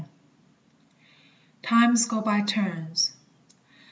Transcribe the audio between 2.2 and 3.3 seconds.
BY TURNS.